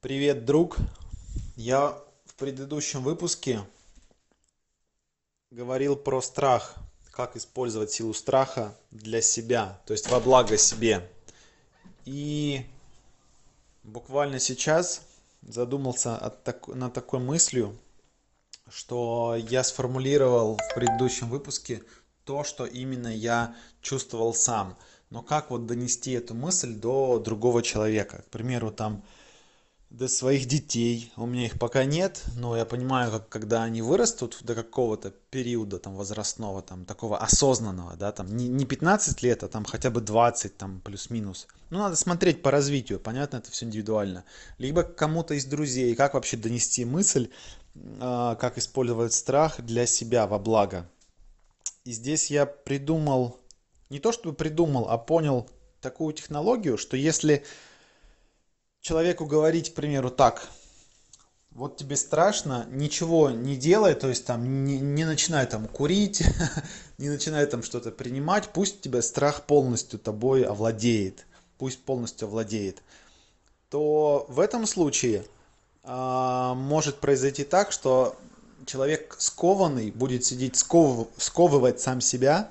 [0.00, 0.76] Привет, друг.
[1.56, 3.64] Я в предыдущем выпуске
[5.50, 6.76] говорил про страх,
[7.10, 11.10] как использовать силу страха для себя, то есть во благо себе.
[12.04, 12.64] И
[13.82, 15.02] буквально сейчас
[15.42, 17.76] задумался от так, над такой мыслью,
[18.70, 21.82] что я сформулировал в предыдущем выпуске
[22.24, 24.78] то, что именно я чувствовал сам.
[25.10, 28.22] Но как вот донести эту мысль до другого человека?
[28.22, 29.02] К примеру, там
[29.90, 31.12] до своих детей.
[31.16, 35.78] У меня их пока нет, но я понимаю, как когда они вырастут до какого-то периода
[35.78, 40.00] там возрастного, там такого осознанного, да, там не, не 15 лет, а там хотя бы
[40.00, 41.46] 20, там плюс-минус.
[41.70, 44.24] Ну, надо смотреть по развитию, понятно, это все индивидуально.
[44.58, 47.30] Либо кому-то из друзей, как вообще донести мысль,
[47.74, 50.86] э, как использовать страх для себя во благо.
[51.84, 53.40] И здесь я придумал,
[53.88, 55.48] не то чтобы придумал, а понял
[55.80, 57.44] такую технологию, что если
[58.80, 60.48] человеку говорить, к примеру, так,
[61.50, 66.22] вот тебе страшно, ничего не делай, то есть там не, не начинай там курить,
[66.98, 71.26] не начинай там что-то принимать, пусть тебя страх полностью тобой овладеет,
[71.58, 72.82] пусть полностью овладеет,
[73.70, 75.24] то в этом случае
[75.82, 78.16] а, может произойти так, что
[78.66, 82.50] человек скованный будет сидеть, сков, сковывать сам себя,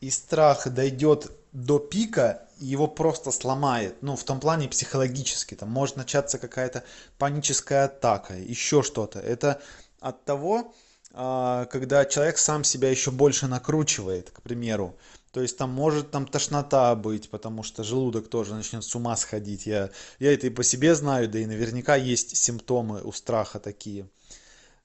[0.00, 5.96] и страх дойдет до пика, его просто сломает, ну, в том плане психологически, там может
[5.96, 6.84] начаться какая-то
[7.18, 9.18] паническая атака, еще что-то.
[9.18, 9.60] Это
[10.00, 10.72] от того,
[11.12, 14.96] а, когда человек сам себя еще больше накручивает, к примеру.
[15.32, 19.66] То есть там может там тошнота быть, потому что желудок тоже начнет с ума сходить.
[19.66, 24.08] Я, я это и по себе знаю, да и наверняка есть симптомы у страха такие.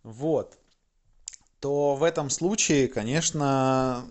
[0.04, 0.58] Вот.
[1.60, 4.06] То в этом случае, конечно,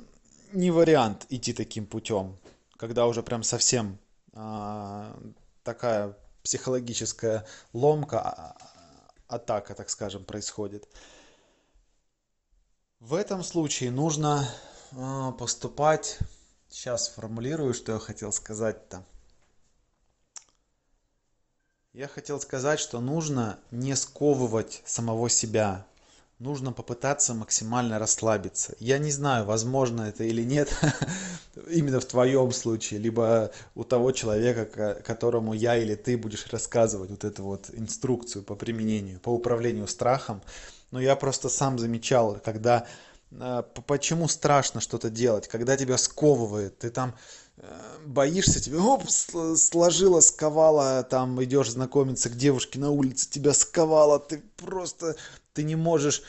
[0.53, 2.37] не вариант идти таким путем
[2.77, 3.99] когда уже прям совсем
[4.33, 5.17] а,
[5.63, 8.57] такая психологическая ломка, а,
[9.29, 10.89] атака, так скажем, происходит.
[13.01, 14.49] В этом случае нужно
[14.93, 16.19] а, поступать,
[16.69, 19.05] сейчас формулирую, что я хотел сказать-то.
[21.93, 25.87] Я хотел сказать, что нужно не сковывать самого себя,
[26.39, 28.75] нужно попытаться максимально расслабиться.
[28.79, 30.71] Я не знаю, возможно это или нет,
[31.71, 37.25] именно в твоем случае, либо у того человека, которому я или ты будешь рассказывать вот
[37.25, 40.43] эту вот инструкцию по применению, по управлению страхом.
[40.91, 42.87] Но я просто сам замечал, когда
[43.31, 47.15] э, почему страшно что-то делать, когда тебя сковывает, ты там
[47.57, 47.65] э,
[48.05, 54.43] боишься, тебя оп, сложила, сковала, там идешь знакомиться к девушке на улице, тебя сковала, ты
[54.57, 55.17] просто
[55.57, 56.23] ты не можешь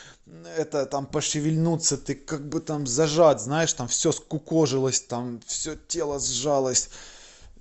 [0.58, 6.18] это там пошевельнуться, ты как бы там зажат, знаешь, там все скукожилось, там все тело
[6.20, 6.90] сжалось.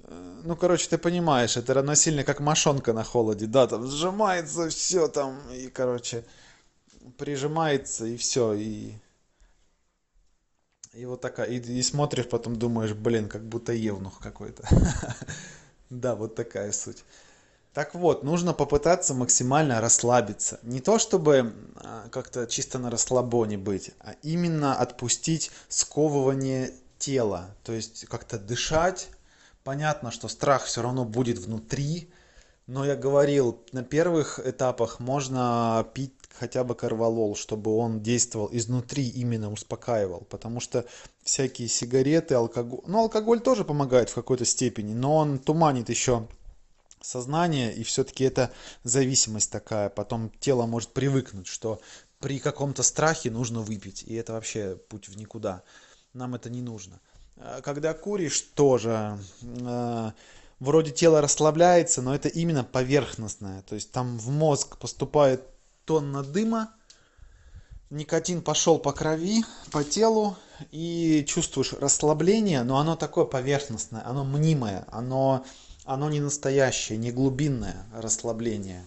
[0.04, 5.08] Э, ну, короче, ты понимаешь, это равносильно как мошонка на холоде, да, там сжимается все
[5.08, 6.24] там, и, короче,
[7.18, 8.94] прижимается, и все, и...
[10.94, 14.62] И вот такая, и, и смотришь, потом думаешь, блин, как будто евнух какой-то.
[15.88, 17.04] Да, вот такая суть.
[17.76, 20.58] Так вот, нужно попытаться максимально расслабиться.
[20.62, 27.50] Не то чтобы а, как-то чисто на расслабоне быть, а именно отпустить сковывание тела.
[27.64, 29.10] То есть как-то дышать.
[29.62, 32.08] Понятно, что страх все равно будет внутри.
[32.66, 39.06] Но я говорил, на первых этапах можно пить хотя бы карвалол, чтобы он действовал изнутри,
[39.06, 40.26] именно успокаивал.
[40.30, 40.86] Потому что
[41.24, 42.80] всякие сигареты, алкоголь...
[42.86, 46.26] Ну, алкоголь тоже помогает в какой-то степени, но он туманит еще
[47.06, 48.52] сознание, и все-таки это
[48.84, 49.88] зависимость такая.
[49.88, 51.80] Потом тело может привыкнуть, что
[52.18, 55.62] при каком-то страхе нужно выпить, и это вообще путь в никуда.
[56.12, 57.00] Нам это не нужно.
[57.36, 60.10] А когда куришь, тоже э,
[60.58, 63.62] вроде тело расслабляется, но это именно поверхностное.
[63.62, 65.42] То есть там в мозг поступает
[65.84, 66.74] тонна дыма,
[67.90, 70.36] никотин пошел по крови, по телу,
[70.70, 75.44] и чувствуешь расслабление, но оно такое поверхностное, оно мнимое, оно
[75.86, 78.86] оно не настоящее, не глубинное расслабление.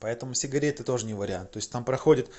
[0.00, 1.52] Поэтому сигареты тоже не вариант.
[1.52, 2.30] То есть там проходит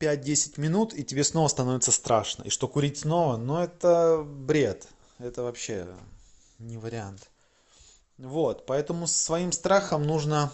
[0.00, 2.44] 5-10 минут, и тебе снова становится страшно.
[2.44, 4.88] И что курить снова, ну это бред.
[5.18, 5.86] Это вообще
[6.58, 7.28] не вариант.
[8.16, 10.52] Вот, поэтому своим страхом нужно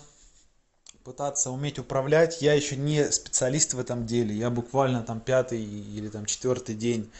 [1.04, 2.42] пытаться уметь управлять.
[2.42, 4.34] Я еще не специалист в этом деле.
[4.34, 7.10] Я буквально там пятый или там четвертый день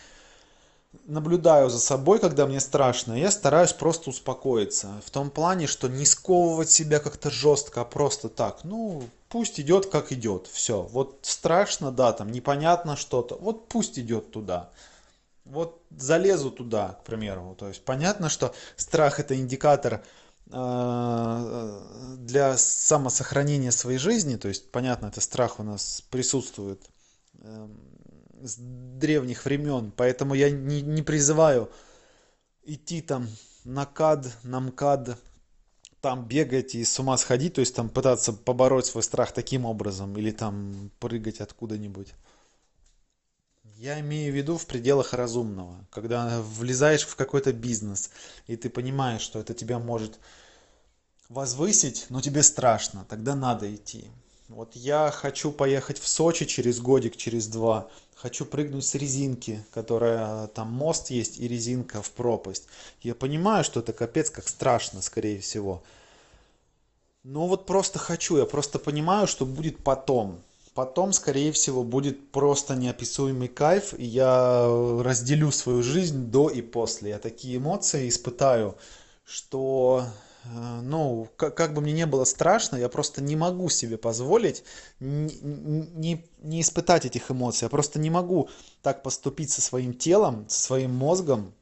[1.06, 5.00] наблюдаю за собой, когда мне страшно, я стараюсь просто успокоиться.
[5.04, 8.64] В том плане, что не сковывать себя как-то жестко, а просто так.
[8.64, 10.46] Ну, пусть идет как идет.
[10.46, 10.82] Все.
[10.82, 13.36] Вот страшно, да, там непонятно что-то.
[13.36, 14.70] Вот пусть идет туда.
[15.44, 17.54] Вот залезу туда, к примеру.
[17.58, 20.02] То есть понятно, что страх это индикатор
[20.50, 21.80] э,
[22.18, 26.80] для самосохранения своей жизни, то есть, понятно, это страх у нас присутствует
[27.42, 27.78] эм,
[28.44, 31.70] с древних времен, поэтому я не, не призываю
[32.64, 33.26] идти там
[33.64, 35.18] на кад, на МКАД,
[36.00, 40.16] там бегать и с ума сходить, то есть там пытаться побороть свой страх таким образом,
[40.18, 42.12] или там прыгать откуда-нибудь.
[43.76, 48.10] Я имею в виду в пределах разумного, когда влезаешь в какой-то бизнес,
[48.46, 50.18] и ты понимаешь, что это тебя может
[51.30, 54.10] возвысить, но тебе страшно, тогда надо идти.
[54.48, 60.48] Вот я хочу поехать в Сочи через годик, через два, хочу прыгнуть с резинки, которая
[60.48, 62.66] там мост есть и резинка в пропасть.
[63.00, 65.82] Я понимаю, что это капец как страшно, скорее всего.
[67.22, 70.40] Но вот просто хочу, я просто понимаю, что будет потом.
[70.74, 74.66] Потом, скорее всего, будет просто неописуемый кайф, и я
[75.02, 77.10] разделю свою жизнь до и после.
[77.10, 78.76] Я такие эмоции испытаю,
[79.24, 80.04] что
[80.44, 84.64] ну, как, бы мне не было страшно, я просто не могу себе позволить
[85.00, 87.64] не, не испытать этих эмоций.
[87.64, 88.50] Я просто не могу
[88.82, 91.54] так поступить со своим телом, со своим мозгом,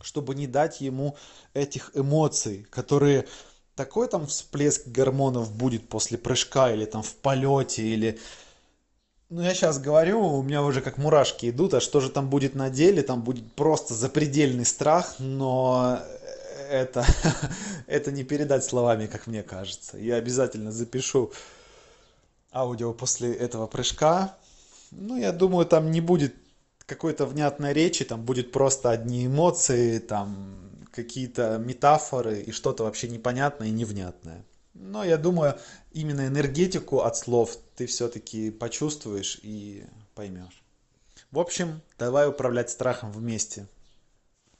[0.00, 1.16] чтобы не дать ему
[1.54, 3.26] этих эмоций, которые
[3.76, 8.18] такой там всплеск гормонов будет после прыжка или там в полете или
[9.30, 12.54] ну, я сейчас говорю, у меня уже как мурашки идут, а что же там будет
[12.54, 13.02] на деле?
[13.02, 15.98] Там будет просто запредельный страх, но
[16.74, 17.06] это,
[17.86, 19.98] это не передать словами, как мне кажется.
[19.98, 21.32] Я обязательно запишу
[22.52, 24.36] аудио после этого прыжка.
[24.90, 26.34] Ну, я думаю, там не будет
[26.86, 30.60] какой-то внятной речи, там будет просто одни эмоции, там
[30.92, 34.44] какие-то метафоры и что-то вообще непонятное и невнятное.
[34.74, 35.58] Но я думаю,
[35.92, 39.84] именно энергетику от слов ты все-таки почувствуешь и
[40.14, 40.62] поймешь.
[41.30, 43.66] В общем, давай управлять страхом вместе.